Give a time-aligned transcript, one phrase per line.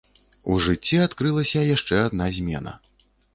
[0.53, 2.73] У жыцці адкрылася яшчэ адна змена.